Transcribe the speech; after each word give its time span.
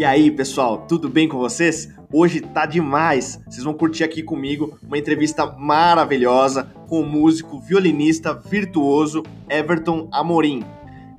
E 0.00 0.04
aí, 0.06 0.30
pessoal, 0.30 0.86
tudo 0.88 1.10
bem 1.10 1.28
com 1.28 1.36
vocês? 1.36 1.90
Hoje 2.10 2.40
tá 2.40 2.64
demais. 2.64 3.38
Vocês 3.46 3.62
vão 3.62 3.74
curtir 3.74 4.02
aqui 4.02 4.22
comigo 4.22 4.78
uma 4.82 4.96
entrevista 4.96 5.44
maravilhosa 5.44 6.72
com 6.88 7.02
o 7.02 7.06
músico 7.06 7.60
violinista 7.60 8.32
virtuoso 8.32 9.22
Everton 9.46 10.08
Amorim. 10.10 10.64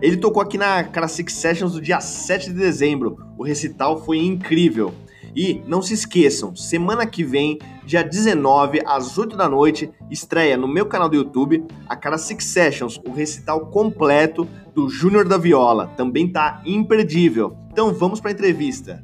Ele 0.02 0.18
tocou 0.18 0.42
aqui 0.42 0.58
na 0.58 1.08
Six 1.08 1.32
Sessions 1.32 1.76
no 1.76 1.80
dia 1.80 2.02
7 2.02 2.48
de 2.48 2.56
dezembro. 2.56 3.20
O 3.38 3.44
recital 3.44 4.04
foi 4.04 4.18
incrível. 4.18 4.92
E 5.36 5.62
não 5.66 5.82
se 5.82 5.94
esqueçam, 5.94 6.56
semana 6.56 7.06
que 7.06 7.24
vem, 7.24 7.58
dia 7.86 8.04
19, 8.04 8.82
às 8.86 9.18
8 9.18 9.36
da 9.36 9.48
noite, 9.48 9.90
estreia 10.10 10.58
no 10.58 10.68
meu 10.68 10.86
canal 10.86 11.08
do 11.08 11.16
YouTube 11.16 11.66
a 11.88 11.96
Cara 11.96 12.18
Six 12.18 12.44
Sessions, 12.46 13.00
o 13.06 13.12
recital 13.12 13.68
completo 13.68 14.48
do 14.74 14.90
Júnior 14.90 15.28
da 15.28 15.38
Viola. 15.38 15.88
Também 15.96 16.32
tá 16.32 16.62
imperdível. 16.66 17.58
Então 17.72 17.94
vamos 17.94 18.20
para 18.20 18.32
a 18.32 18.34
entrevista. 18.34 19.04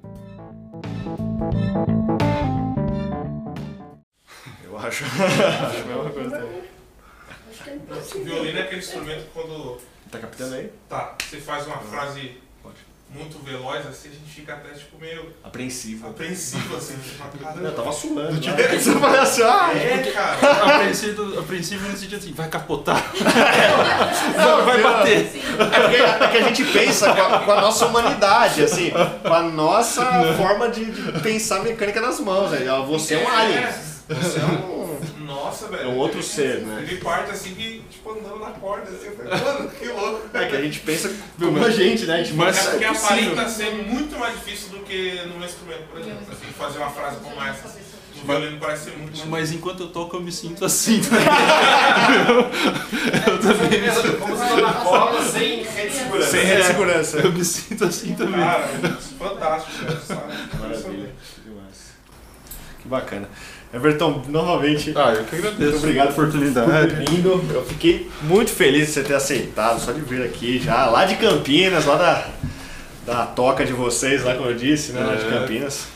Eu 4.64 4.78
acho. 4.78 5.06
acho 5.08 5.82
a 5.82 5.86
mesma 5.86 6.10
coisa 6.10 6.30
também. 6.32 6.68
O 8.16 8.24
violino 8.24 8.58
é 8.58 8.62
aquele 8.62 8.82
instrumento 8.82 9.24
que 9.24 9.30
quando 9.34 9.78
Tá 10.12 10.20
captando 10.20 10.56
aí? 10.56 10.72
tá, 10.88 11.16
você 11.20 11.38
faz 11.38 11.68
uma 11.68 11.78
frase 11.80 12.22
Pode. 12.22 12.47
Muito 13.10 13.40
veloz, 13.44 13.88
assim, 13.88 14.10
a 14.10 14.12
gente 14.12 14.30
fica 14.30 14.54
até 14.54 14.70
tipo 14.70 15.00
meio 15.00 15.34
Apreensivo. 15.44 16.08
apreensivo, 16.10 16.76
assim, 16.76 16.96
tipo, 17.00 17.38
caramba. 17.38 17.68
Eu 17.68 17.74
tava 17.76 17.92
suando. 17.92 18.40
Tipo, 18.40 18.58
né? 18.58 18.68
Você 18.68 18.92
fala 19.00 19.22
assim, 19.22 19.44
ah, 19.44 19.72
É, 19.74 20.12
cara. 20.12 20.38
A 20.74 20.80
princípio, 21.44 21.88
no 21.90 21.98
sentido 21.98 22.18
assim, 22.18 22.34
vai 22.34 22.50
capotar, 22.50 23.12
não, 24.38 24.66
vai 24.66 24.78
não. 24.82 24.84
bater. 24.92 25.18
É 25.18 25.80
porque, 25.82 25.96
é 25.96 26.28
que 26.32 26.38
a 26.38 26.44
gente 26.44 26.66
pensa 26.66 27.14
com 27.14 27.22
a, 27.22 27.40
com 27.40 27.52
a 27.52 27.62
nossa 27.62 27.86
humanidade, 27.88 28.64
assim, 28.64 28.92
com 28.92 29.34
a 29.34 29.42
nossa 29.44 30.34
forma 30.36 30.70
de, 30.70 30.86
de 30.86 31.20
pensar 31.22 31.64
mecânica 31.64 32.02
nas 32.02 32.20
mãos. 32.20 32.52
Né? 32.52 32.68
Você 32.88 33.16
é 33.16 33.24
um 33.24 33.28
alien. 33.30 33.66
Você 34.10 34.40
é 34.40 34.44
um. 34.46 34.77
Nossa, 35.48 35.68
velho. 35.68 35.84
É 35.84 35.88
um 35.88 35.98
outro 35.98 36.18
Ele- 36.20 36.28
ser, 36.28 36.60
né? 36.62 36.86
Ele 36.88 36.98
parte 37.02 37.32
assim 37.32 37.50
e, 37.58 37.84
tipo, 37.90 38.12
andando 38.12 38.40
na 38.40 38.52
corda, 38.52 38.90
assim, 38.92 39.08
eu 39.08 39.16
falei, 39.16 39.32
mano, 39.40 39.70
que 39.70 39.86
louco. 39.88 40.30
É 40.38 40.46
que 40.46 40.56
a 40.56 40.62
gente 40.62 40.80
pensa 40.82 41.12
como 41.40 41.64
a 41.64 41.70
gente, 41.70 42.06
né? 42.06 42.16
A 42.16 42.18
gente 42.24 42.34
Mas- 42.34 42.58
É 42.68 42.72
porque 42.72 42.86
é 42.86 42.90
aparenta 42.90 43.48
ser 43.50 43.72
muito 43.86 44.18
mais 44.20 44.34
difícil 44.36 44.70
do 44.70 44.80
que 44.80 45.22
no 45.26 45.44
instrumento, 45.46 45.84
por 45.90 46.00
exemplo. 46.02 46.20
Assim, 46.32 46.46
fazer 46.58 46.80
uma 46.80 46.90
frase 46.90 47.18
como 47.18 47.42
essa. 47.42 47.88
No 48.18 48.24
violino 48.24 48.58
parece 48.60 48.86
ser 48.86 48.98
muito 48.98 49.16
mais 49.16 49.30
Mas 49.30 49.52
enquanto 49.52 49.82
eu 49.84 49.90
toco, 49.90 50.18
eu 50.18 50.22
me 50.22 50.32
sinto 50.32 50.66
assim. 50.66 51.00
tá 51.02 51.16
eu 53.28 53.40
também 53.40 53.82
me 53.82 53.92
sinto, 53.92 54.18
Como 54.18 54.36
se 54.36 54.62
na 54.62 54.74
cola 54.74 55.22
sem 55.24 55.64
rede 55.64 55.90
de 55.90 55.96
segurança. 55.98 56.32
Sem 56.32 56.44
rede 56.46 56.62
de 56.62 56.68
segurança. 56.68 57.18
eu 57.20 57.32
me 57.32 57.46
sinto 57.46 57.86
assim 57.86 58.16
também. 58.16 58.40
Cara, 58.40 58.68
fantástico, 59.20 59.92
sabe? 60.06 60.34
Maravilha. 60.60 61.10
Demais. 61.46 61.94
Que 62.82 62.88
bacana. 62.88 63.30
Everton, 63.74 64.24
novamente, 64.30 64.94
Ah, 64.96 65.14
eu 65.14 65.24
que 65.26 65.36
agradeço. 65.36 65.62
Muito 65.62 65.78
obrigado 65.78 66.08
a 66.08 66.12
oportunidade. 66.12 66.96
por 66.96 67.10
vindo. 67.12 67.46
Eu 67.54 67.66
fiquei 67.66 68.10
muito 68.24 68.50
feliz 68.52 68.88
de 68.88 68.94
você 68.94 69.04
ter 69.04 69.14
aceitado, 69.16 69.80
só 69.84 69.92
de 69.92 70.02
vir 70.02 70.24
aqui 70.24 70.58
já, 70.60 70.86
lá 70.86 71.06
de 71.06 71.16
Campinas, 71.16 71.86
lá 71.86 71.96
da, 71.96 72.28
da 73.06 73.26
toca 73.26 73.66
de 73.66 73.74
vocês, 73.74 74.24
lá 74.24 74.36
como 74.36 74.50
eu 74.50 74.56
disse, 74.56 74.94
né? 74.94 75.02
Lá 75.04 75.16
de 75.16 75.26
É. 75.26 75.30
Campinas. 75.40 75.88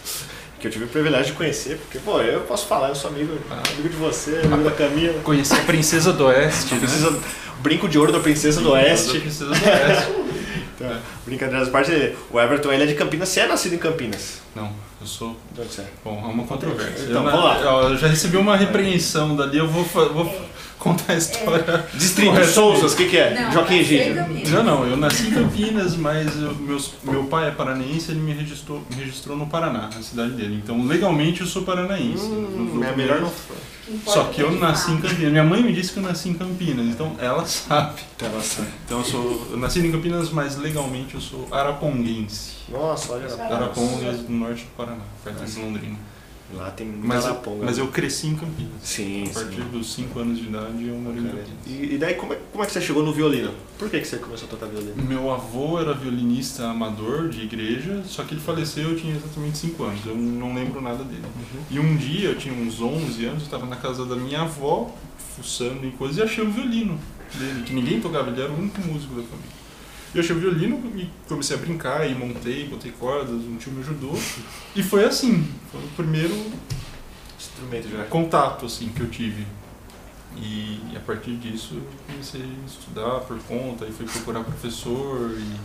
Que 0.60 0.68
eu 0.68 0.72
tive 0.72 0.86
o 0.86 0.88
privilégio 0.90 1.28
de 1.28 1.32
conhecer, 1.34 1.78
porque, 1.78 1.98
pô, 1.98 2.20
eu 2.22 2.42
posso 2.42 2.68
falar, 2.68 2.90
eu 2.90 2.96
sou 2.96 3.10
amigo, 3.10 3.36
amigo 3.50 3.90
de 3.90 3.96
você, 3.96 4.42
amigo 4.44 4.64
da 4.64 4.72
Camila. 4.72 5.16
Conheci 5.24 5.54
a 5.54 5.58
Princesa 5.64 6.14
do 6.14 6.26
Oeste. 6.26 6.74
né? 6.76 6.80
Princesa, 6.82 7.10
o 7.10 7.62
brinco 7.64 7.88
de 7.90 7.98
ouro 7.98 8.12
da 8.12 8.20
Princesa 8.20 8.62
do 8.62 8.72
Oeste. 8.74 9.20
Princesa 9.22 9.46
do 9.46 9.52
Oeste. 9.54 10.12
Então, 10.86 11.02
brincadeiras 11.26 11.68
à 11.68 11.72
parte, 11.72 12.16
o 12.30 12.40
Everton 12.40 12.72
ele 12.72 12.84
é 12.84 12.86
de 12.88 12.96
Campinas. 12.96 13.30
Você 13.30 13.42
é 13.42 13.48
nascido 13.48 13.76
em 13.76 13.78
Campinas? 13.78 14.42
Não, 14.56 14.72
eu 15.00 15.08
sou. 15.08 15.38
É? 15.58 15.84
Bom, 16.04 16.22
é 16.24 16.28
uma 16.28 16.44
controvérsia. 16.46 17.06
Então, 17.10 17.26
eu, 17.26 17.32
vamos 17.32 17.44
lá. 17.44 17.60
Eu, 17.60 17.98
já 17.98 18.08
recebi 18.08 18.38
uma 18.38 18.56
repreensão 18.56 19.36
dali, 19.36 19.58
eu 19.58 19.68
vou, 19.68 19.84
vou 19.84 20.51
contar 20.82 21.14
a 21.14 21.18
história. 21.18 21.86
Distrito 21.94 22.32
correta. 22.32 22.48
Souzas, 22.52 22.94
o 22.94 22.98
que, 22.98 23.06
que 23.10 23.18
é? 23.18 23.40
Não, 23.40 23.52
Joaquim 23.52 23.76
em 23.76 23.80
Egídio. 23.80 24.16
Não, 24.52 24.64
não, 24.64 24.86
eu 24.88 24.98
nasci 24.98 25.28
em 25.28 25.32
Campinas, 25.32 25.96
mas 25.96 26.36
eu- 26.36 26.56
meus, 26.56 26.92
meu 27.04 27.24
pai 27.26 27.48
é 27.48 27.52
paranaense, 27.52 28.12
ele 28.12 28.20
me 28.20 28.34
registrou, 28.34 28.84
me 28.90 28.96
registrou 28.96 29.38
no 29.38 29.48
Paraná, 29.48 29.90
na 29.94 30.02
cidade 30.02 30.32
dele. 30.32 30.60
Então, 30.64 30.86
legalmente, 30.86 31.42
eu 31.42 31.48
sou 31.48 31.62
paranaense. 31.62 32.24
Hum, 32.24 32.82
é 32.84 32.96
melhor 32.96 33.22
não. 33.22 33.32
Só 34.06 34.26
que 34.26 34.42
eu 34.42 34.50
é 34.50 34.60
nasci 34.60 34.92
em. 34.92 34.98
Campinas. 35.02 35.32
Minha 35.32 35.44
mãe 35.44 35.62
me 35.62 35.74
disse 35.74 35.92
que 35.92 36.00
eu 36.00 36.04
nasci 36.04 36.30
em 36.30 36.34
Campinas, 36.34 36.86
então 36.86 37.16
ela 37.20 37.46
sabe. 37.46 38.02
Ela 38.22 38.42
sabe. 38.42 38.68
Então, 38.86 39.00
eu 39.00 39.04
sou. 39.06 39.48
Eu 39.52 39.58
nasci 39.58 39.80
em 39.80 39.92
Campinas, 39.92 40.30
mas 40.30 40.56
legalmente 40.58 41.16
eu 41.16 41.22
sou 41.22 41.48
araponguense. 41.52 42.52
Nossa, 42.70 43.14
olha. 43.14 43.28
Arapongas 43.54 44.20
do 44.20 44.32
norte 44.32 44.64
do 44.64 44.70
Paraná, 44.78 45.02
perto 45.24 45.44
de 45.44 45.60
Londrina. 45.60 45.96
Lá 46.56 46.70
tem 46.72 46.88
Mas, 46.88 47.24
eu- 47.24 47.32
Araponga. 47.32 47.66
mas 47.66 47.78
eu 47.78 47.88
cresci 47.88 48.28
em 48.28 48.36
Campinas. 48.36 48.72
Sim, 48.84 49.24
A 49.30 49.34
partir 49.34 49.56
sim. 49.62 49.70
dos 49.72 49.94
5 49.94 50.20
anos 50.20 50.38
de 50.40 50.48
idade 50.48 50.88
eu 50.88 50.96
morei 50.96 51.20
em 51.22 51.26
Campinas. 51.28 51.48
E, 51.66 51.94
e 51.94 51.98
daí, 51.98 52.16
como 52.16 52.34
é, 52.34 52.40
como 52.52 52.64
é 52.64 52.68
que 52.68 52.74
você 52.74 52.82
chegou 52.82 53.04
no 53.04 53.14
violino? 53.14 53.52
Por 53.80 53.90
que, 53.90 54.00
que 54.00 54.08
você 54.08 54.18
começou 54.18 54.48
a 54.48 54.52
tocar 54.52 54.66
violino? 54.68 54.96
Meu 55.04 55.32
avô 55.32 55.80
era 55.80 55.94
violinista 55.94 56.66
amador 56.70 57.30
de 57.30 57.42
igreja, 57.42 58.04
só 58.06 58.24
que 58.24 58.34
ele 58.34 58.42
faleceu 58.42 58.90
eu 58.92 58.96
tinha 58.98 59.16
exatamente 59.16 59.58
5 59.58 59.84
anos, 59.84 60.06
eu 60.06 60.16
não 60.16 60.54
lembro 60.54 60.82
nada 60.82 61.04
dele. 61.04 61.24
E 61.70 61.80
um 61.80 61.96
dia, 61.96 62.30
eu 62.30 62.38
tinha 62.38 62.54
uns 62.54 62.82
11 62.82 63.26
anos, 63.26 63.42
eu 63.42 63.46
estava 63.46 63.66
na 63.66 63.76
casa 63.76 64.06
da 64.06 64.16
minha 64.16 64.42
avó, 64.42 64.94
fuçando 65.38 65.86
em 65.86 65.92
coisas, 65.92 66.18
e 66.18 66.22
achei 66.22 66.44
o 66.44 66.52
violino 66.52 67.00
dele, 67.34 67.64
que 67.64 67.74
ninguém 67.74 68.00
tocava, 68.02 68.30
ele 68.30 68.42
era 68.42 68.52
o 68.52 68.58
único 68.60 68.80
músico 68.82 69.16
da 69.16 69.24
família. 69.24 69.61
E 70.14 70.18
eu 70.18 70.24
achei 70.24 70.36
o 70.36 70.40
violino 70.40 70.92
e 70.98 71.10
comecei 71.28 71.56
a 71.56 71.60
brincar, 71.60 72.10
e 72.10 72.14
montei, 72.14 72.68
botei 72.68 72.92
cordas, 72.92 73.36
um 73.36 73.56
tio 73.58 73.72
me 73.72 73.82
ajudou. 73.82 74.18
E 74.76 74.84
foi 74.84 75.06
assim, 75.06 75.48
foi 75.72 75.80
o 75.82 75.88
primeiro 75.96 76.36
Instrumento 77.40 77.90
já. 77.90 78.04
contato 78.06 78.66
assim 78.66 78.90
que 78.90 79.02
eu 79.02 79.10
tive. 79.10 79.46
E 80.38 80.80
a 80.96 81.00
partir 81.00 81.36
disso 81.38 81.76
eu 81.76 81.84
comecei 82.08 82.42
a 82.42 82.66
estudar 82.66 83.20
por 83.22 83.38
conta 83.44 83.86
e 83.86 83.92
fui 83.92 84.06
procurar 84.06 84.44
professor 84.44 85.32
e 85.38 85.56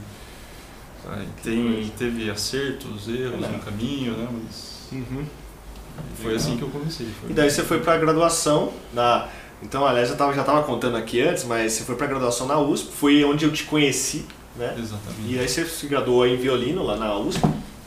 aí, 1.09 1.29
tem, 1.43 1.93
teve 1.97 2.29
acertos, 2.31 3.09
erros 3.09 3.49
no 3.49 3.59
caminho, 3.61 4.13
né? 4.17 4.29
Mas 4.33 4.77
Uhum. 4.93 5.25
foi 6.23 6.35
assim 6.37 6.57
que 6.57 6.63
eu 6.63 6.69
comecei. 6.69 7.09
Foi. 7.21 7.31
E 7.31 7.35
daí 7.35 7.51
você 7.51 7.63
foi 7.65 7.81
pra 7.81 7.97
graduação 7.97 8.73
na. 8.93 9.29
Então, 9.63 9.87
aliás, 9.87 10.11
eu 10.11 10.17
tava, 10.17 10.35
já 10.35 10.45
tava 10.45 10.63
contando 10.65 10.97
aqui 10.97 11.21
antes, 11.23 11.45
mas 11.45 11.73
você 11.73 11.85
foi 11.85 11.95
pra 11.97 12.07
graduação 12.07 12.47
na 12.47 12.59
USP, 12.59 12.93
foi 12.93 13.25
onde 13.25 13.45
eu 13.47 13.53
te 13.53 13.65
conheci, 13.65 14.25
né? 14.57 14.75
Exatamente. 14.79 15.33
E 15.35 15.39
aí 15.39 15.49
você 15.49 15.65
se 15.65 15.87
graduou 15.87 16.27
em 16.27 16.37
violino 16.37 16.83
lá 16.83 16.97
na 16.97 17.17
USP. 17.17 17.43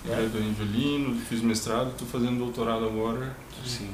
Eu 0.05 0.15
graduei 0.15 0.43
em 0.43 0.53
violino, 0.53 1.15
fiz 1.29 1.41
mestrado, 1.41 1.91
estou 1.91 2.07
fazendo 2.07 2.39
doutorado 2.39 2.85
agora. 2.85 3.35
Sim. 3.65 3.89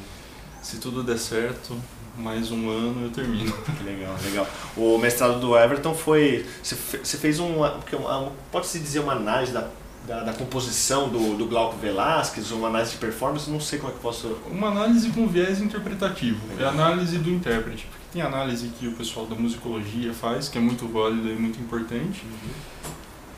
Se 0.62 0.78
tudo 0.78 1.04
der 1.04 1.18
certo, 1.20 1.76
mais 2.18 2.50
um 2.52 2.70
ano 2.70 3.04
eu 3.06 3.10
termino. 3.12 3.52
Que 3.78 3.84
legal, 3.84 4.16
legal. 4.24 4.48
O 4.78 4.98
mestrado 4.98 5.40
do 5.40 5.58
Everton 5.58 5.94
foi. 5.94 6.46
Você 6.64 6.76
fe- 6.76 7.00
você 7.04 7.18
fez 7.18 7.40
um. 7.40 7.56
Pode-se 8.52 8.80
dizer 8.80 9.00
uma 9.00 9.14
análise 9.14 9.52
da, 9.52 9.68
da, 10.08 10.22
da 10.24 10.34
composição 10.34 11.10
do, 11.10 11.36
do 11.38 11.46
Glauco 11.46 11.78
Velasquez, 11.78 12.52
uma 12.52 12.68
análise 12.68 12.92
de 12.92 12.98
performance, 12.98 13.50
não 13.50 13.60
sei 13.60 13.80
como 13.80 13.92
é 13.92 13.96
que 13.96 14.02
posso. 14.02 14.38
Uma 14.50 14.68
análise 14.68 15.10
com 15.10 15.28
viés 15.28 15.60
interpretativo. 15.62 16.40
É 16.60 16.64
a 16.66 16.70
análise 16.70 17.18
do 17.18 17.30
intérprete. 17.30 17.86
Porque 17.90 18.06
tem 18.14 18.22
análise 18.22 18.70
que 18.80 18.88
o 18.88 18.92
pessoal 18.94 19.26
da 19.26 19.36
musicologia 19.36 20.14
faz, 20.14 20.48
que 20.50 20.58
é 20.58 20.62
muito 20.62 20.88
válida 20.88 21.30
e 21.30 21.36
muito 21.36 21.60
importante. 21.60 22.24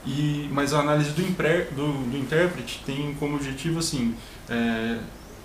E, 0.06 0.50
mas 0.54 0.74
a 0.74 0.80
análise 0.80 1.12
do, 1.12 1.22
impre- 1.22 1.68
do, 1.76 1.92
do 2.10 2.18
intérprete 2.18 2.82
tem 2.86 3.14
como 3.20 3.36
objetivo 3.36 3.80
assim 3.80 4.16
é, 4.50 4.98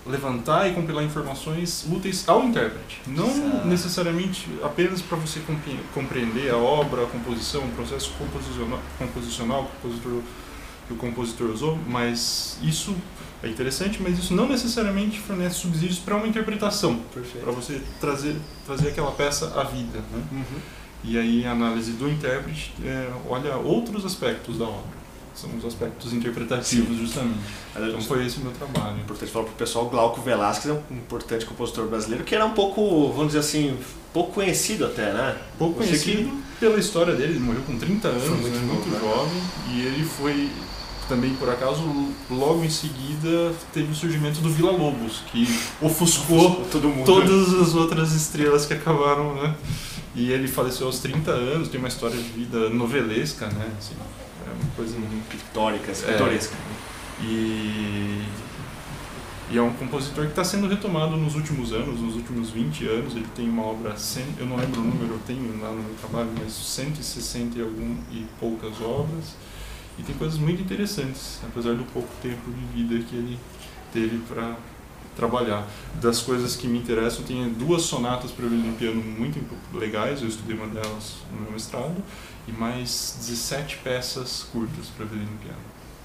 levantar 0.07 0.69
e 0.69 0.73
compilar 0.75 1.03
informações 1.03 1.85
úteis 1.91 2.29
ao 2.29 2.45
intérprete. 2.45 3.01
Não 3.07 3.29
Certo. 3.29 3.67
necessariamente 3.67 4.49
apenas 4.63 5.01
para 5.03 5.17
você 5.19 5.41
compre- 5.41 5.81
compreender 5.93 6.51
a 6.53 6.57
obra, 6.57 7.03
a 7.03 7.07
composição, 7.07 7.63
o 7.65 7.69
processo 7.73 8.13
composicional, 8.19 8.79
composicional 8.99 9.71
compositor, 9.83 10.23
que 10.87 10.93
o 10.93 10.97
compositor 10.97 11.51
usou, 11.51 11.79
mas 11.89 12.59
isso 12.63 12.95
é 13.43 13.49
interessante, 13.49 14.01
mas 14.03 14.19
isso 14.19 14.35
não 14.35 14.49
necessariamente 14.49 15.19
fornece 15.21 15.57
subsídios 15.57 15.99
para 15.99 16.17
uma 16.17 16.27
interpretação, 16.27 17.01
para 17.43 17.53
você 17.53 17.81
trazer, 18.01 18.37
trazer 18.67 18.89
aquela 18.89 19.11
peça 19.13 19.53
à 19.59 19.65
vida. 19.65 19.99
Né? 19.99 20.23
Uhum. 20.33 20.45
E 21.05 21.19
aí 21.19 21.45
a 21.45 21.51
análise 21.53 21.93
do 21.93 22.09
intérprete 22.09 22.73
é, 22.85 23.11
olha 23.29 23.57
outros 23.57 24.05
aspectos 24.05 24.59
da 24.59 24.65
obra. 24.67 25.03
São 25.35 25.49
os 25.57 25.65
aspectos 25.65 26.13
interpretativos, 26.13 26.99
justamente. 26.99 27.39
Então 27.75 28.01
foi 28.03 28.27
esse 28.27 28.37
o 28.37 28.43
meu 28.43 28.53
trabalho. 28.53 28.99
É 28.99 29.01
importante 29.01 29.33
falar 29.33 29.47
pro 29.47 29.55
pessoal, 29.55 29.89
Glauco 29.89 30.21
Velasquez 30.21 30.73
é 30.75 30.79
um 30.93 30.97
importante 30.97 31.47
compositor 31.47 31.87
brasileiro 31.87 32.23
que 32.23 32.35
era 32.35 32.45
um 32.45 32.51
pouco, 32.53 33.09
vamos 33.09 33.29
dizer 33.29 33.39
assim, 33.39 33.77
pouco 34.13 34.33
conhecido 34.35 34.85
até, 34.85 35.11
né? 35.13 35.37
Pouco 35.59 35.83
Eu 35.83 35.87
sei 35.89 35.99
que- 35.99 36.13
conhecido 36.23 36.43
pela 36.63 36.79
história 36.79 37.13
dele, 37.17 37.33
ele 37.33 37.41
morreu 37.41 37.63
com 37.63 37.77
30 37.77 38.07
anos, 38.07 38.23
Foi 38.23 38.37
muito, 38.39 38.55
né, 38.57 38.73
muito 38.73 38.89
né? 38.89 39.01
jovem, 39.01 39.43
e 39.75 39.81
ele 39.81 40.05
foi 40.05 40.49
também, 41.09 41.35
por 41.35 41.49
acaso, 41.51 41.83
logo 42.31 42.63
em 42.65 42.71
seguida 42.71 43.53
teve 43.75 43.91
o 43.91 43.95
surgimento 43.97 44.41
do 44.41 44.49
Vila 44.49 44.71
Lobos, 44.71 45.23
que 45.33 45.43
ofuscou 45.81 46.65
todo 46.71 46.89
mundo. 46.89 47.05
todas 47.05 47.53
as 47.55 47.75
outras 47.75 48.13
estrelas 48.13 48.65
que 48.65 48.75
acabaram, 48.75 49.35
né? 49.35 49.57
E 50.15 50.31
ele 50.31 50.47
faleceu 50.47 50.87
aos 50.87 51.01
30 51.01 51.33
anos, 51.33 51.69
tem 51.69 51.81
uma 51.81 51.89
história 51.89 52.17
de 52.17 52.29
vida 52.29 52.69
novelesca, 52.71 53.47
né? 53.49 53.67
Assim, 53.77 53.95
é 54.47 54.51
uma 54.65 54.71
coisa 54.77 54.97
muito 54.97 55.29
Pictóricas, 55.29 56.05
É. 56.07 56.13
pitoresca. 56.13 56.55
E, 57.21 58.23
e 59.53 59.59
é 59.59 59.63
um 59.63 59.73
compositor 59.75 60.25
que 60.25 60.31
está 60.31 60.43
sendo 60.43 60.67
retomado 60.67 61.15
nos 61.15 61.35
últimos 61.35 61.75
anos, 61.75 62.01
nos 62.01 62.17
últimos 62.17 62.49
20 62.49 62.87
anos. 62.87 63.15
Ele 63.15 63.27
tem 63.37 63.47
uma 63.51 63.65
obra, 63.65 63.95
eu 64.39 64.47
não 64.47 64.57
lembro 64.57 64.81
o 64.81 64.85
número, 64.85 65.13
eu 65.13 65.21
tenho 65.27 65.61
lá 65.61 65.71
no 65.71 65.83
meu 65.83 65.95
trabalho, 65.97 66.31
mas 66.43 66.55
160 66.55 67.59
e, 67.59 67.61
algum, 67.61 67.97
e 68.11 68.27
poucas 68.41 68.81
obras. 68.81 69.35
E 69.99 70.03
tem 70.03 70.15
coisas 70.15 70.39
muito 70.39 70.63
interessantes, 70.63 71.39
apesar 71.47 71.75
do 71.75 71.85
pouco 71.93 72.09
tempo 72.23 72.51
de 72.51 72.83
vida 72.83 73.05
que 73.05 73.15
ele 73.15 73.39
teve 73.93 74.21
para 74.27 74.57
trabalhar. 75.15 75.69
Das 76.01 76.23
coisas 76.23 76.57
que 76.57 76.67
me 76.67 76.79
interessam, 76.79 77.23
tem 77.23 77.47
duas 77.51 77.83
sonatas 77.83 78.31
para 78.31 78.47
violino 78.47 78.73
e 78.73 78.79
piano 78.79 79.03
muito 79.03 79.39
legais, 79.75 80.23
eu 80.23 80.29
estudei 80.29 80.57
uma 80.57 80.69
delas 80.69 81.17
no 81.31 81.43
meu 81.43 81.53
mestrado, 81.53 82.03
e 82.49 82.53
mais 82.53 83.19
17 83.21 83.81
peças 83.85 84.47
curtas 84.51 84.87
para 84.97 85.05
violino 85.05 85.33
e 85.43 85.45
piano. 85.45 85.61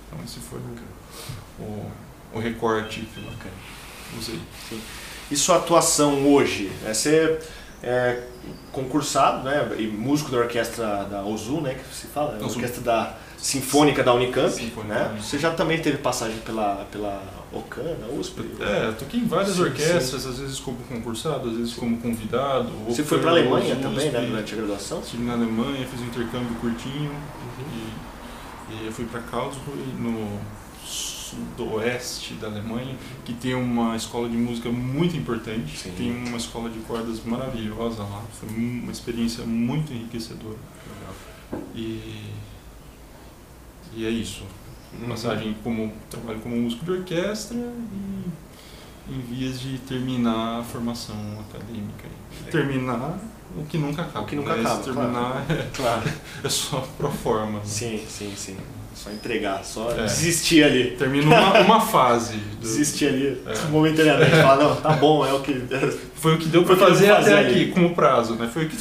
Então 0.07 0.19
esse 0.25 0.39
foi 0.41 0.59
o, 0.59 1.63
o, 1.63 1.91
o 2.33 2.39
recorte 2.39 3.01
que 3.01 3.19
eu 3.19 4.19
usei. 4.19 4.39
Sim. 4.69 4.81
E 5.29 5.35
sua 5.35 5.57
atuação 5.57 6.25
hoje? 6.27 6.71
É, 6.85 6.93
você 6.93 7.39
é 7.83 8.23
concursado, 8.71 9.43
né, 9.43 9.75
e 9.77 9.87
músico 9.87 10.31
da 10.31 10.37
orquestra 10.37 11.03
da 11.05 11.23
OZU, 11.23 11.61
né, 11.61 11.75
que 11.75 11.95
se 11.95 12.07
fala, 12.07 12.37
Ozu. 12.37 12.55
orquestra 12.55 12.81
da 12.81 13.17
Sinfônica 13.37 14.03
da 14.03 14.13
Unicamp, 14.13 14.51
Sinfônica 14.51 14.93
né? 14.93 15.17
Você 15.21 15.37
já 15.37 15.51
também 15.51 15.79
teve 15.79 15.97
passagem 15.97 16.37
pela, 16.39 16.87
pela 16.91 17.21
OCAN, 17.53 17.95
USP? 18.19 18.41
É, 18.59 18.91
toquei 18.93 19.19
em 19.19 19.27
várias 19.27 19.55
sim, 19.55 19.61
orquestras, 19.61 20.23
sim. 20.23 20.29
às 20.29 20.39
vezes 20.39 20.59
como 20.59 20.77
concursado, 20.89 21.49
às 21.49 21.55
vezes 21.55 21.73
como 21.75 21.97
convidado. 21.97 22.69
Você 22.87 23.03
foi 23.03 23.19
para 23.19 23.29
a 23.29 23.33
Alemanha 23.33 23.75
USP, 23.75 23.81
também, 23.83 24.11
né, 24.11 24.21
durante 24.21 24.53
a 24.53 24.57
graduação? 24.57 25.01
Estive 25.01 25.23
na 25.23 25.33
Alemanha, 25.33 25.85
fiz 25.85 26.01
um 26.01 26.05
intercâmbio 26.05 26.55
curtinho 26.59 27.11
uhum. 27.11 27.65
e, 28.71 28.83
e 28.83 28.85
eu 28.87 28.91
fui 28.91 29.05
para 29.05 29.21
Karlsruhe, 29.21 29.85
no 29.99 30.39
sudoeste 31.29 32.35
da 32.35 32.47
Alemanha, 32.47 32.95
que 33.25 33.33
tem 33.33 33.53
uma 33.53 33.95
escola 33.95 34.29
de 34.29 34.37
música 34.37 34.69
muito 34.69 35.15
importante, 35.15 35.77
sim. 35.77 35.91
tem 35.97 36.11
uma 36.11 36.37
escola 36.37 36.69
de 36.69 36.79
cordas 36.79 37.23
maravilhosa 37.23 38.03
lá, 38.03 38.23
foi 38.31 38.49
uma 38.49 38.91
experiência 38.91 39.45
muito 39.45 39.93
enriquecedora. 39.93 40.57
E 41.75 42.33
e 43.97 44.05
é 44.05 44.09
isso. 44.09 44.43
Uhum. 44.93 45.09
Passagem 45.09 45.55
como 45.63 45.91
trabalho 46.09 46.39
como 46.39 46.55
músico 46.55 46.85
de 46.85 46.91
orquestra 46.91 47.57
e 47.57 48.31
em 49.09 49.21
vias 49.21 49.59
de 49.59 49.79
terminar 49.79 50.59
a 50.59 50.63
formação 50.63 51.15
acadêmica. 51.39 52.07
Terminar 52.51 53.19
o 53.55 53.65
que 53.65 53.77
nunca 53.77 54.01
acaba. 54.01 54.21
O 54.21 54.27
que 54.27 54.35
nunca 54.35 54.53
acaba. 54.53 54.83
Terminar 54.83 55.45
claro. 55.45 55.61
É, 55.61 55.67
claro. 55.75 56.03
é 56.43 56.49
só 56.49 56.87
pro 56.97 57.09
forma. 57.09 57.59
Né? 57.59 57.65
Sim, 57.65 58.03
sim, 58.07 58.33
sim. 58.35 58.57
Só 58.97 59.11
entregar, 59.11 59.63
só 59.63 59.91
é. 59.91 60.05
desistir 60.05 60.63
ali. 60.63 60.95
Termina 60.97 61.27
uma, 61.27 61.59
uma 61.61 61.81
fase. 61.81 62.37
Do... 62.37 62.61
Desistir 62.61 63.07
ali, 63.07 63.41
é. 63.45 63.69
momentaneamente. 63.69 64.31
Falar, 64.31 64.63
não, 64.63 64.75
tá 64.75 64.93
bom, 64.93 65.23
é 65.23 65.31
o 65.33 65.39
que. 65.41 65.53
Foi 66.17 66.33
o 66.33 66.39
que 66.39 66.47
deu 66.47 66.63
para 66.63 66.75
fazer, 66.75 67.09
fazer, 67.09 67.33
até 67.33 67.37
ali. 67.37 67.61
aqui, 67.61 67.71
como 67.71 67.93
prazo, 67.93 68.33
né? 68.33 68.49
Foi 68.51 68.65
o 68.65 68.69
que 68.69 68.75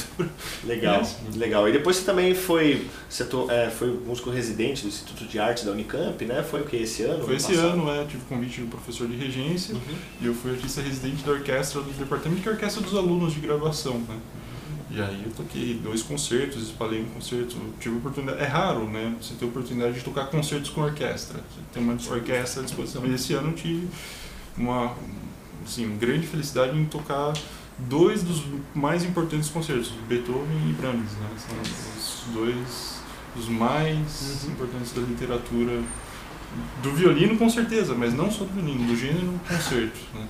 Legal, 0.63 1.01
é. 1.01 1.37
legal. 1.37 1.69
E 1.69 1.71
depois 1.71 1.97
você 1.97 2.03
também 2.03 2.33
foi, 2.33 2.87
você 3.07 3.23
é, 3.49 3.69
foi 3.69 3.89
músico 3.89 4.31
residente 4.31 4.81
do 4.81 4.87
Instituto 4.87 5.23
de 5.23 5.37
Arte 5.37 5.63
da 5.63 5.71
Unicamp, 5.71 6.25
né? 6.25 6.41
Foi 6.41 6.61
o 6.61 6.65
que, 6.65 6.77
esse 6.77 7.03
ano? 7.03 7.23
Foi 7.23 7.35
esse 7.35 7.53
passado? 7.53 7.73
ano, 7.73 7.91
é. 7.91 8.05
Tive 8.05 8.23
convite 8.25 8.61
do 8.61 8.67
professor 8.67 9.07
de 9.07 9.15
regência 9.15 9.75
uhum. 9.75 9.95
e 10.19 10.25
eu 10.25 10.33
fui 10.33 10.49
artista 10.49 10.81
residente 10.81 11.23
da 11.23 11.33
orquestra 11.33 11.79
do 11.79 11.91
departamento 11.91 12.41
de 12.41 12.49
orquestra 12.49 12.81
dos 12.81 12.95
alunos 12.95 13.35
de 13.35 13.39
graduação, 13.39 13.99
né? 13.99 14.15
E 14.89 15.01
aí 15.01 15.23
eu 15.25 15.31
toquei 15.31 15.73
dois 15.83 16.01
concertos, 16.01 16.63
espalhei 16.63 17.01
um 17.01 17.09
concerto, 17.09 17.57
tive 17.79 17.97
oportunidade, 17.97 18.41
é 18.41 18.45
raro, 18.45 18.85
né, 18.85 19.15
você 19.21 19.33
ter 19.33 19.45
oportunidade 19.45 19.95
de 19.95 20.01
tocar 20.01 20.27
concertos 20.27 20.69
com 20.69 20.81
orquestra, 20.81 21.39
você 21.39 21.61
tem 21.73 21.83
uma 21.83 21.93
orquestra 21.93 22.61
à 22.61 22.65
disposição. 22.65 23.05
E 23.05 23.13
esse 23.13 23.33
ano 23.33 23.49
eu 23.49 23.53
tive 23.53 23.87
uma, 24.57 24.95
assim, 25.65 25.85
uma 25.85 25.97
grande 25.97 26.25
felicidade 26.25 26.77
em 26.77 26.85
tocar 26.85 27.33
dois 27.77 28.23
dos 28.23 28.43
mais 28.73 29.03
importantes 29.03 29.49
concertos, 29.49 29.91
Beethoven 30.07 30.69
e 30.69 30.73
Brahms, 30.73 31.11
né, 31.13 31.29
são 31.37 31.57
os 31.61 32.33
dois 32.33 32.97
os 33.37 33.47
mais 33.47 34.43
uhum. 34.45 34.51
importantes 34.51 34.93
da 34.93 35.01
literatura 35.01 35.83
do 36.81 36.91
violino 36.93 37.37
com 37.37 37.49
certeza, 37.49 37.93
mas 37.93 38.13
não 38.13 38.31
só 38.31 38.45
do 38.45 38.53
violino, 38.53 38.87
do 38.87 38.95
gênero 38.95 39.39
concerto, 39.47 39.99
né. 40.13 40.25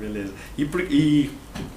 Beleza. 0.00 0.32
E, 0.56 0.62
e 0.62 1.30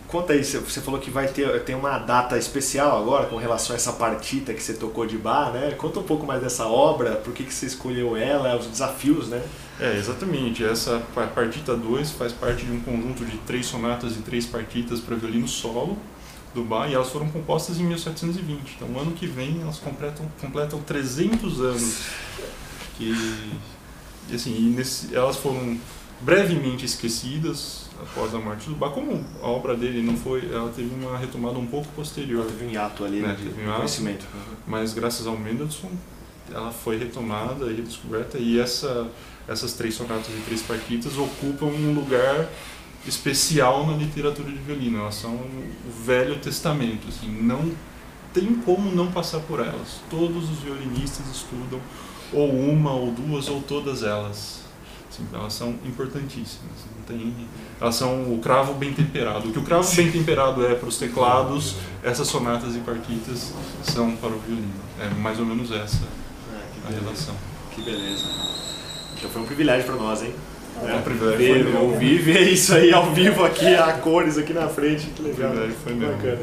conta 0.07 0.31
aí, 0.31 0.43
você 0.43 0.79
falou 0.79 0.97
que 0.97 1.11
vai 1.11 1.27
ter 1.27 1.61
tem 1.63 1.75
uma 1.75 1.99
data 1.99 2.37
especial 2.37 2.97
agora 2.97 3.25
com 3.25 3.35
relação 3.35 3.73
a 3.73 3.77
essa 3.77 3.91
partita 3.91 4.53
que 4.53 4.63
você 4.63 4.73
tocou 4.73 5.05
de 5.05 5.17
bar, 5.17 5.51
né? 5.51 5.71
Conta 5.71 5.99
um 5.99 6.03
pouco 6.03 6.25
mais 6.25 6.41
dessa 6.41 6.65
obra, 6.65 7.15
por 7.17 7.33
que, 7.33 7.43
que 7.43 7.53
você 7.53 7.65
escolheu 7.65 8.15
ela, 8.15 8.55
os 8.57 8.67
desafios, 8.67 9.27
né? 9.27 9.43
É, 9.77 9.97
exatamente. 9.97 10.63
Essa 10.63 11.01
partita 11.35 11.75
2 11.75 12.11
faz 12.11 12.31
parte 12.31 12.65
de 12.65 12.71
um 12.71 12.79
conjunto 12.79 13.25
de 13.25 13.37
três 13.39 13.65
sonatas 13.65 14.13
e 14.13 14.21
três 14.21 14.45
partitas 14.45 15.01
para 15.01 15.17
violino 15.17 15.47
solo 15.47 15.97
do 16.53 16.63
bar 16.63 16.89
e 16.89 16.93
elas 16.93 17.09
foram 17.09 17.27
compostas 17.29 17.77
em 17.77 17.83
1720. 17.83 18.77
Então, 18.77 18.87
ano 18.99 19.11
que 19.11 19.27
vem 19.27 19.61
elas 19.61 19.79
completam, 19.79 20.25
completam 20.39 20.79
300 20.81 21.59
anos. 21.59 21.97
Que, 22.95 23.13
assim, 24.33 24.69
nesse, 24.69 25.13
elas 25.13 25.35
foram 25.35 25.77
brevemente 26.21 26.85
esquecidas 26.85 27.89
após 28.03 28.33
a 28.35 28.39
morte 28.39 28.69
do 28.69 28.75
Bach, 28.75 28.94
como 28.94 29.23
a 29.41 29.47
obra 29.47 29.75
dele 29.75 30.01
não 30.01 30.15
foi, 30.15 30.50
ela 30.51 30.69
teve 30.69 30.94
uma 30.94 31.17
retomada 31.17 31.57
um 31.57 31.65
pouco 31.65 31.88
posterior. 31.95 32.45
Teve 32.45 32.65
um 32.65 32.69
hiato 32.69 33.03
ali 33.03 33.21
né, 33.21 33.35
de 33.35 33.47
um 33.61 33.73
conhecimento. 33.73 34.25
Mas 34.67 34.94
graças 34.94 35.25
ao 35.25 35.38
Mendelssohn, 35.38 35.91
ela 36.51 36.71
foi 36.71 36.97
retomada 36.97 37.65
e 37.71 37.75
redescoberta 37.75 38.38
e 38.38 38.59
essa, 38.59 39.07
essas 39.47 39.73
três 39.73 39.95
sonatas 39.95 40.27
e 40.27 40.41
três 40.45 40.61
partitas 40.61 41.17
ocupam 41.17 41.67
um 41.67 41.94
lugar 41.94 42.50
especial 43.07 43.88
na 43.88 43.97
literatura 43.97 44.51
de 44.51 44.57
violino. 44.57 45.00
Elas 45.00 45.15
são 45.15 45.33
o 45.33 46.03
Velho 46.05 46.38
Testamento, 46.39 47.07
assim, 47.07 47.29
não 47.29 47.71
tem 48.33 48.55
como 48.55 48.91
não 48.91 49.11
passar 49.11 49.39
por 49.41 49.59
elas. 49.59 50.01
Todos 50.09 50.50
os 50.50 50.59
violinistas 50.59 51.25
estudam 51.27 51.79
ou 52.31 52.50
uma 52.51 52.91
ou 52.91 53.12
duas 53.12 53.48
ou 53.48 53.62
todas 53.62 54.03
elas. 54.03 54.62
Assim, 55.13 55.27
elas 55.32 55.53
são 55.53 55.75
importantíssimas. 55.86 56.74
Tem, 57.08 57.36
elas 57.79 57.96
são 57.96 58.34
o 58.34 58.39
cravo 58.39 58.74
bem 58.74 58.93
temperado. 58.93 59.50
O 59.50 59.51
que 59.51 59.60
o 59.60 59.63
cravo 59.63 59.96
bem 59.96 60.12
temperado 60.12 60.65
é 60.65 60.74
para 60.74 60.89
os 60.89 60.98
teclados, 60.98 61.75
essas 62.01 62.27
sonatas 62.27 62.75
e 62.75 62.79
partitas 62.79 63.53
são 63.84 64.15
para 64.15 64.29
o 64.29 64.39
violino. 64.39 64.74
É 65.00 65.10
mais 65.10 65.39
ou 65.39 65.46
menos 65.46 65.72
essa 65.72 66.01
ah, 66.51 66.88
a 66.88 66.91
relação. 66.91 67.36
Que 67.72 67.84
beleza. 67.84 68.25
Então 69.15 69.29
foi 69.29 69.41
um 69.43 69.46
privilégio 69.46 69.86
para 69.86 69.96
nós, 69.98 70.24
hein? 70.24 70.34
É, 70.84 70.96
um 70.96 71.01
privilégio 71.03 71.38
ver, 71.38 71.75
ouvir, 71.77 72.17
ver 72.20 72.51
isso 72.51 72.74
aí 72.74 72.91
ao 72.91 73.13
vivo 73.13 73.46
aqui, 73.46 73.67
a 73.75 73.93
cores 73.93 74.39
aqui 74.39 74.53
na 74.53 74.67
frente, 74.67 75.08
que 75.08 75.22
legal. 75.22 75.51
Privilégio 75.51 75.77
foi 75.84 75.93
mesmo. 75.93 76.15
Bacana. 76.15 76.39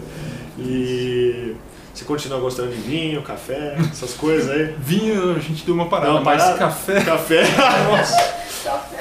E 0.58 1.56
você 1.92 2.04
continua 2.04 2.38
gostando 2.38 2.70
de 2.70 2.80
vinho, 2.80 3.20
café, 3.22 3.76
essas 3.90 4.14
coisas 4.14 4.48
aí? 4.48 4.74
Vinho 4.78 5.34
a 5.34 5.38
gente 5.40 5.64
deu 5.64 5.74
uma 5.74 5.88
parada, 5.88 6.12
uma 6.12 6.22
parada 6.22 6.50
mas 6.50 6.58
café. 6.58 7.02
Café. 7.02 7.42
Nossa. 7.90 8.40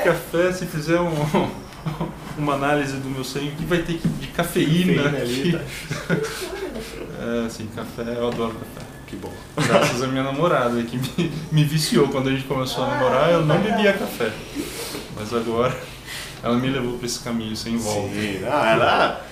Café. 0.03 0.51
se 0.53 0.65
fizer 0.65 0.99
um, 0.99 1.11
uma 2.37 2.53
análise 2.53 2.97
do 2.97 3.09
meu 3.09 3.23
sangue, 3.23 3.51
que 3.51 3.65
vai 3.65 3.79
ter 3.79 3.97
de 3.97 4.27
cafeína, 4.27 5.03
cafeína 5.03 5.21
ali. 5.21 5.51
Tá. 5.51 6.15
é, 7.45 7.49
sim, 7.49 7.67
café, 7.75 8.15
eu 8.17 8.27
adoro 8.27 8.53
café. 8.53 8.87
Que 9.07 9.15
bom. 9.15 9.33
Graças 9.57 10.03
à 10.03 10.07
minha 10.07 10.23
namorada, 10.23 10.81
que 10.83 10.97
me, 10.97 11.31
me 11.51 11.63
viciou 11.63 12.07
quando 12.09 12.29
a 12.29 12.31
gente 12.31 12.43
começou 12.43 12.83
a 12.83 12.87
namorar, 12.87 13.31
eu 13.31 13.43
não 13.43 13.59
bebia 13.59 13.93
café. 13.93 14.31
Mas 15.17 15.33
agora 15.33 15.75
ela 16.43 16.55
me 16.55 16.69
levou 16.69 16.97
para 16.97 17.07
esse 17.07 17.19
caminho 17.19 17.55
sem 17.55 17.75
volta. 17.77 18.13
Sim, 18.13 18.41
ah, 18.47 18.71
ela 18.71 19.25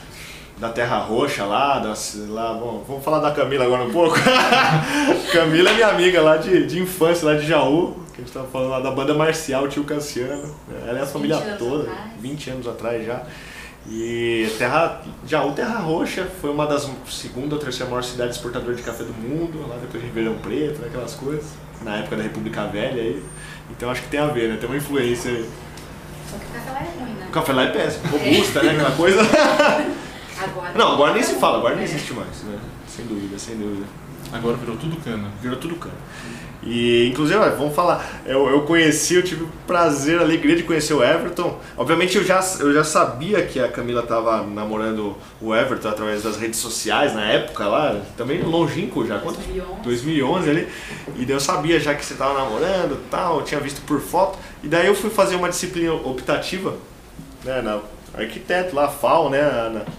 da 0.58 0.70
Terra 0.70 0.98
Roxa 0.98 1.46
lá, 1.46 1.78
da, 1.78 1.94
lá 2.30 2.54
bom, 2.56 2.84
vamos 2.88 3.04
falar 3.04 3.20
da 3.20 3.32
Camila 3.32 3.66
agora 3.66 3.84
um 3.84 3.92
pouco. 3.92 4.18
Camila 5.32 5.70
é 5.70 5.74
minha 5.74 5.88
amiga 5.90 6.22
lá 6.22 6.38
de, 6.38 6.66
de 6.66 6.80
infância, 6.80 7.28
lá 7.28 7.36
de 7.36 7.46
Jaú 7.46 8.07
que 8.18 8.22
a 8.22 8.26
gente 8.26 8.28
estava 8.30 8.48
falando 8.48 8.72
lá 8.72 8.80
da 8.80 8.90
banda 8.90 9.14
marcial, 9.14 9.68
tio 9.68 9.84
Cassiano. 9.84 10.56
Ela 10.88 11.00
é 11.00 11.02
a 11.04 11.06
família 11.06 11.38
toda, 11.60 11.84
atrás. 11.84 12.12
20 12.20 12.50
anos 12.50 12.68
atrás 12.68 13.06
já. 13.06 13.22
E 13.88 14.50
Terra, 14.58 15.02
Jaú 15.26 15.54
Terra 15.54 15.80
Roxa 15.80 16.28
foi 16.42 16.50
uma 16.50 16.66
das 16.66 16.90
segunda 17.08 17.56
ou 17.56 17.62
terceira 17.62 17.90
maior 17.90 18.02
cidade 18.02 18.32
exportadora 18.32 18.74
de 18.74 18.82
café 18.82 19.04
do 19.04 19.14
mundo, 19.14 19.66
lá 19.70 19.78
depois 19.78 20.02
de 20.02 20.10
Ribeirão 20.10 20.36
Preto, 20.40 20.80
né, 20.82 20.88
aquelas 20.88 21.14
coisas, 21.14 21.46
na 21.84 21.98
época 21.98 22.18
da 22.18 22.24
República 22.24 22.66
Velha 22.66 23.02
aí. 23.02 23.24
Então 23.70 23.90
acho 23.90 24.02
que 24.02 24.10
tem 24.10 24.20
a 24.20 24.28
ver, 24.28 24.50
né? 24.50 24.58
Tem 24.60 24.68
uma 24.68 24.78
influência 24.78 25.32
aí. 25.32 25.48
Só 26.30 26.38
que 26.38 26.46
o 26.46 26.50
café 26.50 26.72
lá 26.72 26.80
é 26.80 27.00
ruim, 27.00 27.14
né? 27.14 27.26
O 27.30 27.32
café 27.32 27.54
lá 27.54 27.64
é 27.64 27.72
péssimo, 27.72 28.18
robusta, 28.18 28.64
né? 28.64 28.72
Aquela 28.72 28.92
coisa. 28.92 29.22
Agora 30.40 30.74
não, 30.76 30.92
agora 30.94 31.14
nem 31.14 31.24
se 31.24 31.34
fala, 31.36 31.58
agora 31.58 31.74
nem 31.74 31.84
existe 31.84 32.14
mais, 32.14 32.44
né? 32.44 32.60
Sem 32.88 33.06
dúvida, 33.08 33.40
sem 33.40 33.58
dúvida. 33.58 33.88
Agora 34.32 34.56
virou 34.56 34.78
tudo 34.78 34.96
cana. 34.98 35.32
Virou 35.42 35.58
tudo 35.58 35.76
cana. 35.78 35.96
E, 36.70 37.08
inclusive, 37.08 37.40
vamos 37.52 37.74
falar, 37.74 38.22
eu, 38.26 38.50
eu 38.50 38.62
conheci, 38.64 39.16
eu 39.16 39.24
tive 39.24 39.46
o 39.46 39.50
prazer, 39.66 40.20
a 40.20 40.22
alegria 40.22 40.54
de 40.54 40.64
conhecer 40.64 40.94
o 40.94 41.02
Everton. 41.02 41.58
Obviamente 41.78 42.18
eu 42.18 42.24
já, 42.26 42.44
eu 42.60 42.74
já 42.74 42.84
sabia 42.84 43.42
que 43.46 43.58
a 43.58 43.70
Camila 43.70 44.02
estava 44.02 44.44
namorando 44.44 45.16
o 45.42 45.56
Everton 45.56 45.88
através 45.88 46.24
das 46.24 46.36
redes 46.36 46.60
sociais 46.60 47.14
na 47.14 47.24
época 47.24 47.66
lá, 47.66 48.02
também 48.18 48.42
longínquo 48.42 49.08
já, 49.08 49.18
quanto? 49.20 49.38
2011. 49.38 49.82
2011 49.82 50.50
ali. 50.50 50.68
E 51.16 51.26
daí 51.26 51.36
eu 51.36 51.40
sabia 51.40 51.80
já 51.80 51.96
que 51.96 52.06
você 52.06 52.14
estava 52.14 52.34
namorando 52.38 52.96
e 52.96 53.10
tal, 53.10 53.40
eu 53.40 53.46
tinha 53.46 53.62
visto 53.62 53.82
por 53.84 54.02
foto. 54.02 54.38
E 54.62 54.68
daí 54.68 54.88
eu 54.88 54.96
fui 54.96 55.10
fazer 55.10 55.36
uma 55.36 55.48
disciplina 55.48 55.94
optativa, 55.94 56.76
né, 57.46 57.62
na 57.62 57.80
arquiteto 58.14 58.76
lá, 58.76 58.90
FAO, 58.90 59.30
né, 59.30 59.42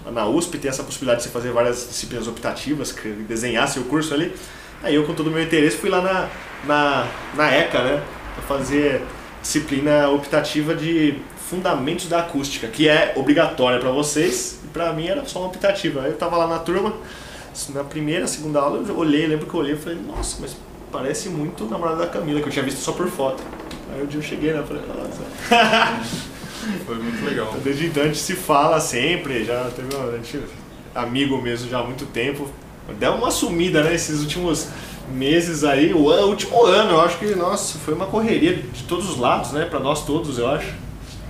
na, 0.04 0.10
na 0.10 0.26
USP 0.26 0.58
tem 0.58 0.68
essa 0.68 0.82
possibilidade 0.82 1.22
de 1.22 1.28
você 1.28 1.32
fazer 1.32 1.50
várias 1.50 1.86
disciplinas 1.88 2.26
optativas, 2.26 2.92
que 2.92 3.08
desenhar 3.08 3.68
seu 3.68 3.84
curso 3.84 4.12
ali. 4.12 4.34
Aí 4.82 4.94
eu, 4.94 5.04
com 5.04 5.14
todo 5.14 5.28
o 5.28 5.30
meu 5.30 5.42
interesse, 5.42 5.76
fui 5.76 5.90
lá 5.90 6.00
na, 6.00 6.28
na, 6.64 7.06
na 7.34 7.50
ECA, 7.52 7.82
né, 7.82 8.02
pra 8.34 8.56
fazer 8.56 9.02
disciplina 9.40 10.08
optativa 10.08 10.74
de 10.74 11.18
fundamentos 11.48 12.08
da 12.08 12.20
acústica, 12.20 12.66
que 12.66 12.88
é 12.88 13.12
obrigatória 13.16 13.78
para 13.78 13.90
vocês, 13.90 14.60
e 14.64 14.68
para 14.68 14.92
mim 14.92 15.06
era 15.06 15.24
só 15.24 15.40
uma 15.40 15.48
optativa. 15.48 16.02
Aí 16.02 16.10
eu 16.10 16.16
tava 16.16 16.36
lá 16.36 16.46
na 16.46 16.58
turma, 16.58 16.92
na 17.70 17.84
primeira, 17.84 18.26
segunda 18.26 18.60
aula, 18.60 18.84
eu 18.86 18.96
olhei, 18.96 19.26
lembro 19.26 19.46
que 19.46 19.54
eu 19.54 19.60
olhei 19.60 19.74
e 19.74 19.78
falei, 19.78 19.98
nossa, 20.06 20.36
mas 20.40 20.56
parece 20.92 21.28
muito 21.28 21.64
o 21.64 21.70
namorado 21.70 21.98
da 21.98 22.06
Camila, 22.06 22.40
que 22.40 22.48
eu 22.48 22.52
tinha 22.52 22.64
visto 22.64 22.78
só 22.78 22.92
por 22.92 23.08
foto. 23.08 23.42
Aí 23.94 24.02
o 24.02 24.06
dia 24.06 24.18
eu 24.18 24.24
cheguei, 24.24 24.52
né, 24.52 24.62
falei, 24.66 24.82
nossa... 24.86 26.28
Foi 26.84 26.96
muito 26.96 27.24
legal. 27.24 27.54
Desde 27.62 27.86
então 27.86 28.02
a 28.02 28.06
gente 28.06 28.18
se 28.18 28.34
fala 28.34 28.80
sempre, 28.80 29.44
já 29.44 29.70
teve 29.70 29.94
um, 29.94 30.42
amigo 30.94 31.40
mesmo 31.40 31.70
já 31.70 31.78
há 31.78 31.84
muito 31.84 32.04
tempo. 32.06 32.50
Deu 32.98 33.14
uma 33.14 33.30
sumida, 33.30 33.82
né, 33.82 33.94
esses 33.94 34.20
últimos 34.20 34.68
meses 35.12 35.64
aí, 35.64 35.92
o 35.92 36.08
ano- 36.10 36.28
último 36.28 36.64
ano, 36.64 36.92
eu 36.92 37.00
acho 37.00 37.18
que, 37.18 37.34
nossa, 37.34 37.78
foi 37.78 37.94
uma 37.94 38.06
correria 38.06 38.56
de 38.56 38.82
todos 38.84 39.08
os 39.10 39.18
lados, 39.18 39.52
né, 39.52 39.64
pra 39.66 39.78
nós 39.80 40.04
todos, 40.04 40.38
eu 40.38 40.48
acho. 40.48 40.72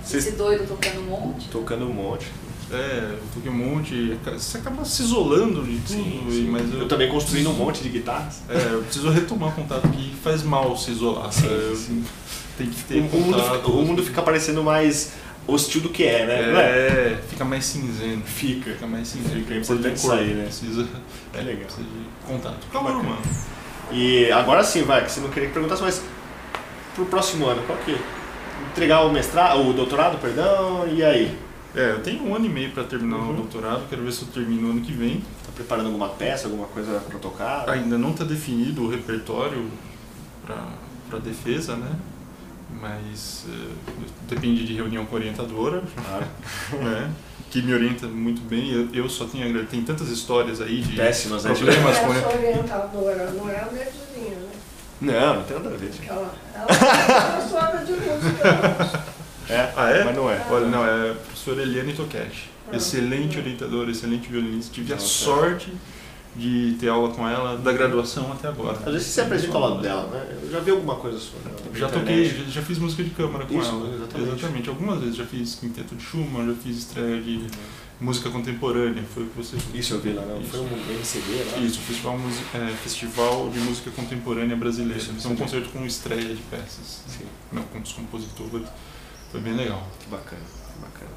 Vocês 0.03 0.25
Esse 0.25 0.35
doido 0.37 0.67
tocando 0.67 1.01
um 1.01 1.05
monte. 1.05 1.47
tocando 1.49 1.85
um 1.85 1.93
monte. 1.93 2.27
É, 2.71 3.09
eu 3.13 3.19
toquei 3.33 3.51
um 3.51 3.55
monte, 3.55 4.15
você 4.37 4.59
acaba 4.59 4.85
se 4.85 5.01
isolando 5.01 5.63
de 5.63 5.79
tudo, 5.79 6.31
e- 6.33 6.47
mas 6.49 6.71
eu, 6.71 6.81
Eu 6.81 6.87
também 6.87 7.09
construindo 7.09 7.49
um 7.49 7.53
monte 7.53 7.81
de 7.81 7.89
guitarras. 7.89 8.41
É, 8.47 8.73
eu 8.73 8.81
preciso 8.83 9.09
retomar 9.09 9.53
contato 9.53 9.87
que 9.89 10.13
faz 10.23 10.43
mal 10.43 10.77
se 10.77 10.91
isolar, 10.91 11.31
sabe? 11.31 11.47
Eu- 11.47 11.79
Tem 12.57 12.67
que 12.67 12.83
ter 12.83 12.99
O 12.99 13.03
mundo, 13.03 13.33
contato. 13.37 13.55
fica, 13.55 13.71
o 13.71 13.81
mundo 13.85 14.03
fica 14.03 14.21
parecendo 14.21 14.61
mais 14.63 15.13
hostil 15.51 15.81
do 15.81 15.89
que 15.89 16.03
é, 16.03 16.25
né? 16.25 16.33
É? 16.39 17.13
É, 17.13 17.21
fica 17.29 17.43
mais 17.45 17.65
cinzento. 17.65 18.25
Fica. 18.25 18.71
Fica 18.71 18.87
mais 18.87 19.07
cinzento. 19.07 19.35
Fica, 19.35 19.53
é 19.53 19.57
importante 19.57 20.11
aí, 20.11 20.33
né? 20.33 20.43
Precisa, 20.45 20.87
é, 21.33 21.41
legal. 21.41 21.63
precisa 21.65 21.83
de 21.87 22.27
contato. 22.27 22.67
Calma, 22.71 22.91
Bacana. 22.91 23.09
mano. 23.09 23.21
E 23.91 24.31
agora 24.31 24.63
sim, 24.63 24.83
vai, 24.83 25.03
que 25.03 25.11
você 25.11 25.19
não 25.19 25.29
queria 25.29 25.47
que 25.49 25.53
perguntasse, 25.53 25.81
mas 25.81 26.03
pro 26.95 27.05
próximo 27.05 27.45
ano, 27.47 27.63
qual 27.63 27.77
que? 27.79 27.97
Entregar 28.71 29.01
o 29.05 29.11
mestrado, 29.11 29.67
o 29.67 29.73
doutorado, 29.73 30.19
perdão, 30.21 30.87
e 30.87 31.03
aí? 31.03 31.35
É, 31.75 31.91
eu 31.91 31.99
tenho 32.01 32.23
um 32.23 32.35
ano 32.35 32.45
e 32.45 32.49
meio 32.49 32.71
pra 32.71 32.83
terminar 32.83 33.17
Uhum. 33.17 33.31
o 33.31 33.33
doutorado, 33.37 33.83
quero 33.89 34.03
ver 34.03 34.11
se 34.11 34.23
eu 34.23 34.27
termino 34.27 34.69
ano 34.71 34.81
que 34.81 34.91
vem. 34.91 35.21
Tá 35.45 35.51
preparando 35.55 35.87
alguma 35.87 36.09
peça, 36.09 36.45
alguma 36.47 36.67
coisa 36.67 36.99
pra 37.07 37.17
tocar? 37.19 37.67
Ainda 37.69 37.97
não 37.97 38.11
está 38.11 38.23
definido 38.23 38.83
o 38.83 38.89
repertório 38.89 39.67
para 40.45 41.19
defesa, 41.19 41.75
né? 41.75 41.89
Mas 42.81 43.45
eh, 43.49 43.73
depende 44.27 44.65
de 44.65 44.73
reunião 44.73 45.05
com 45.05 45.15
a 45.15 45.19
orientadora, 45.19 45.83
Claro. 45.95 46.25
né? 46.83 47.11
Que 47.49 47.61
me 47.61 47.73
orienta 47.73 48.07
muito 48.07 48.41
bem. 48.41 48.71
Eu, 48.71 48.89
eu 48.93 49.09
só 49.09 49.25
tenho 49.25 49.59
a 49.59 49.65
tem 49.65 49.81
tantas 49.81 50.09
histórias 50.09 50.61
aí 50.61 50.81
de 50.81 50.95
Péssimas, 50.95 51.43
né? 51.43 51.53
problemas 51.53 51.97
Era 51.97 52.07
com 52.07 52.13
sua 52.13 52.37
orientadora, 52.37 53.31
não 53.31 53.49
era 53.49 53.71
minha 53.71 53.85
vizinha, 53.85 54.35
né? 54.35 54.49
Não, 55.01 55.35
não 55.35 55.43
tem 55.43 55.57
nada 55.57 55.69
a 55.73 55.77
ver. 55.77 55.91
ela, 56.07 56.33
ela 56.53 56.67
era 56.69 57.31
professora 57.31 57.85
de 57.85 57.91
música. 57.93 59.03
É, 59.49 59.71
Ah, 59.75 59.89
é? 59.89 60.03
mas 60.03 60.15
não 60.15 60.29
é. 60.29 60.45
Olha, 60.51 60.67
não, 60.67 60.85
é 60.85 61.11
a 61.11 61.15
professora 61.15 61.61
Eliane 61.63 61.93
Tokeshi. 61.93 62.49
Ah. 62.71 62.75
Excelente 62.75 63.39
orientadora, 63.39 63.89
excelente 63.89 64.29
violinista. 64.29 64.71
Tive 64.73 64.93
a 64.93 64.99
sorte 64.99 65.73
de 66.35 66.75
ter 66.79 66.87
aula 66.89 67.09
com 67.13 67.27
ela 67.27 67.57
da 67.57 67.73
graduação 67.73 68.31
até 68.31 68.47
agora. 68.47 68.77
Às 68.85 68.93
vezes 68.93 69.07
você 69.07 69.21
apresenta 69.21 69.55
ao 69.55 69.61
lado 69.69 69.81
dela, 69.81 70.07
né? 70.07 70.37
Eu 70.43 70.51
já 70.51 70.59
vi 70.59 70.71
alguma 70.71 70.95
coisa 70.95 71.17
sua. 71.19 71.39
né? 71.43 71.51
Na 71.73 71.77
Já 71.79 71.89
toquei, 71.89 72.25
já, 72.25 72.43
já 72.45 72.61
fiz 72.61 72.77
música 72.77 73.03
de 73.03 73.09
câmara 73.11 73.45
com 73.45 73.59
Isso, 73.59 73.69
ela. 73.69 74.25
exatamente. 74.25 74.69
Algumas 74.69 74.99
vezes 74.99 75.15
já 75.15 75.25
fiz 75.25 75.55
quinteto 75.55 75.95
de 75.95 76.03
Schumann, 76.03 76.47
já 76.47 76.53
fiz 76.55 76.77
estreia 76.77 77.19
de 77.21 77.45
música 77.99 78.29
contemporânea. 78.29 79.03
Foi 79.13 79.23
o 79.23 79.25
que 79.27 79.37
você 79.37 79.57
Isso 79.73 79.95
eu 79.95 79.99
vi 79.99 80.13
lá, 80.13 80.21
não? 80.25 80.39
Isso. 80.39 80.51
Foi 80.51 80.59
um 80.61 80.95
MCD 80.95 81.43
lá? 81.51 81.57
Isso, 81.57 81.79
Festival, 81.81 82.17
Musi- 82.17 82.43
é, 82.53 82.67
Festival 82.83 83.49
de 83.49 83.59
Música 83.59 83.91
Contemporânea 83.91 84.55
Brasileira. 84.55 84.97
Isso, 84.97 85.11
Então, 85.17 85.31
um 85.31 85.35
concerto 85.35 85.69
com 85.69 85.85
estreia 85.85 86.21
de 86.35 86.41
peças. 86.49 87.03
Sim. 87.07 87.25
Não, 87.51 87.63
com 87.63 87.79
os 87.79 87.91
compositores. 87.91 88.67
Foi 89.31 89.41
bem 89.41 89.55
legal. 89.55 89.85
Que 89.99 90.09
bacana, 90.09 90.41
que 90.73 90.79
bacana. 90.79 91.11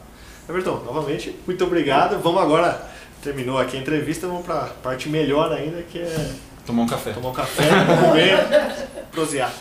Everton, 0.49 0.83
novamente, 0.85 1.35
muito 1.47 1.65
obrigado. 1.65 2.21
Vamos 2.21 2.43
agora, 2.43 2.91
terminou 3.23 3.57
aqui 3.57 3.77
a 3.77 3.81
entrevista, 3.81 4.27
vamos 4.27 4.45
pra 4.45 4.67
parte 4.83 5.09
melhor 5.09 5.53
ainda, 5.53 5.83
que 5.83 5.99
é 6.01 6.35
Tomar 6.67 6.83
um 6.83 6.87
café. 6.87 7.13
tomar 7.13 7.31
um 7.31 7.33
café, 7.33 7.63
comer, 8.09 9.09
prosear. 9.13 9.53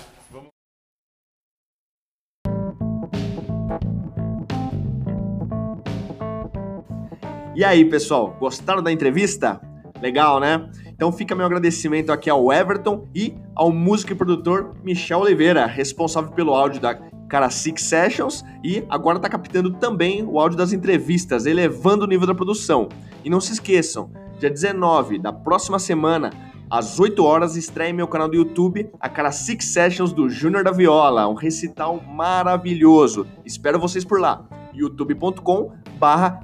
E 7.56 7.64
aí, 7.64 7.86
pessoal, 7.86 8.36
gostaram 8.40 8.82
da 8.82 8.92
entrevista? 8.92 9.62
Legal, 10.02 10.40
né? 10.40 10.68
Então 10.88 11.12
fica 11.12 11.36
meu 11.36 11.46
agradecimento 11.46 12.12
aqui 12.12 12.30
ao 12.30 12.52
Everton 12.52 13.08
e 13.14 13.36
ao 13.56 13.72
músico 13.72 14.14
e 14.14 14.16
produtor 14.16 14.76
Michel 14.84 15.20
Oliveira, 15.20 15.66
responsável 15.66 16.32
pelo 16.32 16.56
áudio 16.56 16.82
da 16.82 16.96
Cara 17.32 17.50
Six 17.50 17.84
Sessions 17.84 18.44
e 18.62 18.84
agora 18.90 19.18
está 19.18 19.30
captando 19.30 19.72
também 19.72 20.22
o 20.22 20.38
áudio 20.38 20.58
das 20.58 20.74
entrevistas, 20.74 21.46
elevando 21.46 22.04
o 22.04 22.08
nível 22.08 22.28
da 22.28 22.36
produção. 22.36 22.90
E 23.24 23.30
não 23.30 23.40
se 23.40 23.54
esqueçam, 23.54 24.12
dia 24.38 24.50
19 24.50 25.18
da 25.18 25.32
próxima 25.32 25.80
semana, 25.80 26.30
às 26.70 27.00
8 27.00 27.24
horas, 27.24 27.56
estreia 27.56 27.90
em 27.90 27.94
meu 27.94 28.06
canal 28.06 28.28
do 28.28 28.36
YouTube 28.36 28.92
a 29.00 29.08
Cara 29.08 29.32
Six 29.32 29.64
Sessions 29.64 30.12
do 30.12 30.28
Júnior 30.28 30.66
da 30.66 30.72
Viola, 30.72 31.26
um 31.30 31.34
recital 31.34 32.02
maravilhoso. 32.06 33.26
Espero 33.46 33.80
vocês 33.80 34.04
por 34.04 34.20
lá. 34.20 34.46
youtube.com 34.74 35.72
barra. 35.98 36.42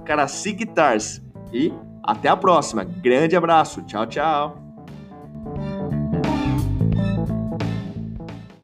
E 1.51 1.73
até 2.01 2.29
a 2.29 2.37
próxima. 2.37 2.85
Grande 2.85 3.35
abraço. 3.35 3.81
Tchau, 3.81 4.05
tchau. 4.05 4.66